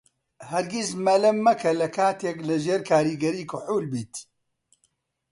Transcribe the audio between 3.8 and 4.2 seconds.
بیت.